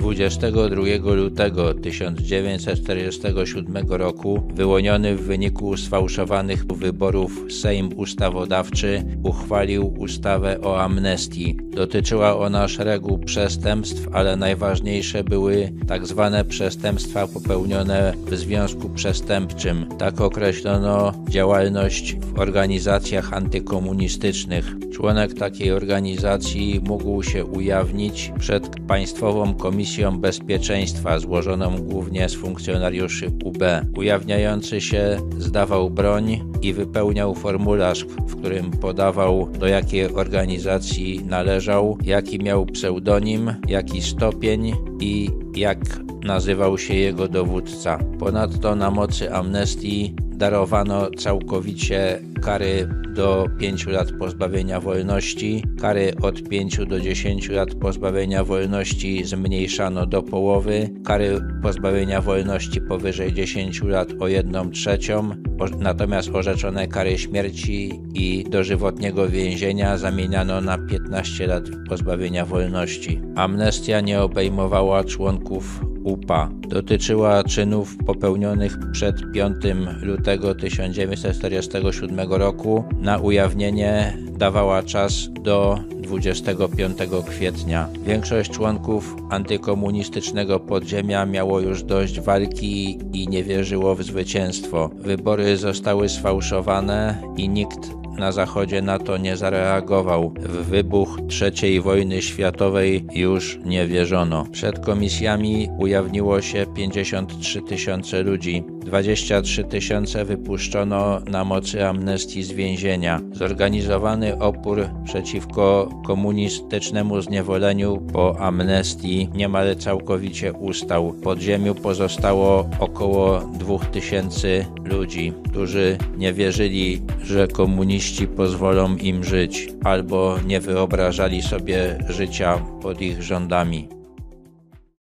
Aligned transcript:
22 0.00 1.14
lutego 1.14 1.74
1947 1.74 3.86
roku, 3.88 4.42
wyłoniony 4.54 5.16
w 5.16 5.22
wyniku 5.22 5.76
sfałszowanych 5.76 6.66
wyborów 6.66 7.44
Sejm 7.50 7.90
Ustawodawczy 7.96 9.04
uchwalił 9.22 9.94
ustawę 9.98 10.60
o 10.60 10.82
amnestii. 10.82 11.56
Dotyczyła 11.70 12.38
ona 12.38 12.68
szeregu 12.68 13.18
przestępstw, 13.18 14.08
ale 14.12 14.36
najważniejsze 14.36 15.24
były 15.24 15.72
tak 15.88 16.06
zwane 16.06 16.44
przestępstwa 16.44 17.26
popełnione 17.26 18.12
w 18.26 18.36
związku 18.36 18.88
przestępczym. 18.88 19.86
Tak 19.98 20.20
określono 20.20 21.12
działalność 21.28 22.16
w 22.16 22.38
organizacjach 22.38 23.32
antykomunistycznych. 23.32 24.74
Członek 24.92 25.34
takiej 25.34 25.72
organizacji 25.72 26.80
mógł 26.88 27.22
się 27.22 27.44
ujawnić 27.44 28.32
przed 28.38 28.80
Państwową 28.88 29.54
Komisją 29.54 29.89
Bezpieczeństwa, 30.18 31.18
złożoną 31.18 31.78
głównie 31.78 32.28
z 32.28 32.34
funkcjonariuszy 32.34 33.30
UB. 33.44 33.58
Ujawniający 33.96 34.80
się 34.80 35.18
zdawał 35.38 35.90
broń 35.90 36.40
i 36.62 36.72
wypełniał 36.72 37.34
formularz, 37.34 38.04
w 38.04 38.36
którym 38.36 38.70
podawał 38.70 39.48
do 39.58 39.66
jakiej 39.66 40.14
organizacji 40.14 41.24
należał, 41.24 41.98
jaki 42.04 42.38
miał 42.38 42.66
pseudonim, 42.66 43.54
jaki 43.68 44.02
stopień 44.02 44.72
i 45.00 45.30
jak 45.56 45.78
nazywał 46.24 46.78
się 46.78 46.94
jego 46.94 47.28
dowódca. 47.28 47.98
Ponadto 48.18 48.76
na 48.76 48.90
mocy 48.90 49.34
amnestii 49.34 50.14
darowano 50.40 51.10
całkowicie 51.10 52.18
kary 52.42 52.88
do 53.14 53.46
5 53.58 53.86
lat 53.86 54.12
pozbawienia 54.12 54.80
wolności, 54.80 55.64
kary 55.80 56.12
od 56.22 56.48
5 56.48 56.86
do 56.86 57.00
10 57.00 57.48
lat 57.48 57.74
pozbawienia 57.74 58.44
wolności 58.44 59.24
zmniejszano 59.24 60.06
do 60.06 60.22
połowy, 60.22 60.90
kary 61.04 61.40
pozbawienia 61.62 62.20
wolności 62.20 62.80
powyżej 62.80 63.32
10 63.32 63.82
lat 63.82 64.08
o 64.20 64.28
1 64.28 64.70
trzecią, 64.70 65.30
natomiast 65.78 66.30
orzeczone 66.34 66.88
kary 66.88 67.18
śmierci 67.18 68.00
i 68.14 68.44
dożywotniego 68.50 69.28
więzienia 69.28 69.98
zamieniano 69.98 70.60
na 70.60 70.78
15 70.78 71.46
lat 71.46 71.64
pozbawienia 71.88 72.46
wolności. 72.46 73.20
Amnestia 73.36 74.00
nie 74.00 74.20
obejmowała 74.20 75.04
członków 75.04 75.89
UPA. 76.04 76.50
Dotyczyła 76.68 77.44
czynów 77.44 77.96
popełnionych 78.06 78.78
przed 78.92 79.32
5 79.32 79.56
lutego 80.02 80.54
1947 80.54 82.32
roku. 82.32 82.84
Na 83.00 83.18
ujawnienie 83.18 84.16
dawała 84.38 84.82
czas 84.82 85.28
do 85.42 85.78
25 86.02 86.96
kwietnia. 87.28 87.88
Większość 88.06 88.50
członków 88.50 89.16
antykomunistycznego 89.30 90.60
podziemia 90.60 91.26
miało 91.26 91.60
już 91.60 91.82
dość 91.82 92.20
walki 92.20 92.98
i 93.12 93.28
nie 93.28 93.44
wierzyło 93.44 93.94
w 93.94 94.02
zwycięstwo. 94.02 94.90
Wybory 94.94 95.56
zostały 95.56 96.08
sfałszowane 96.08 97.22
i 97.36 97.48
nikt 97.48 97.99
na 98.20 98.32
Zachodzie 98.32 98.82
na 98.82 98.98
to 98.98 99.16
nie 99.16 99.36
zareagował. 99.36 100.34
W 100.38 100.66
wybuch 100.66 101.18
III 101.40 101.80
wojny 101.80 102.22
światowej 102.22 103.06
już 103.14 103.58
nie 103.64 103.86
wierzono. 103.86 104.46
Przed 104.52 104.78
komisjami 104.78 105.68
ujawniło 105.78 106.40
się 106.40 106.66
53 106.74 107.62
tysiące 107.62 108.22
ludzi. 108.22 108.64
23 108.84 109.64
tysiące 109.64 110.24
wypuszczono 110.24 111.20
na 111.20 111.44
mocy 111.44 111.86
amnestii 111.86 112.42
z 112.42 112.52
więzienia. 112.52 113.20
Zorganizowany 113.32 114.38
opór 114.38 114.88
przeciwko 115.04 115.88
komunistycznemu 116.06 117.20
zniewoleniu 117.20 117.98
po 118.12 118.38
amnestii 118.38 119.28
niemal 119.34 119.76
całkowicie 119.76 120.52
ustał. 120.52 121.12
W 121.12 121.20
podziemiu 121.20 121.74
pozostało 121.74 122.68
około 122.80 123.40
2000 123.40 124.66
ludzi, 124.84 125.32
którzy 125.50 125.98
nie 126.16 126.32
wierzyli, 126.32 127.02
że 127.22 127.48
komuniści 127.48 128.26
pozwolą 128.26 128.96
im 128.96 129.24
żyć, 129.24 129.68
albo 129.84 130.36
nie 130.46 130.60
wyobrażali 130.60 131.42
sobie 131.42 131.98
życia 132.08 132.58
pod 132.82 133.00
ich 133.02 133.22
rządami. 133.22 133.99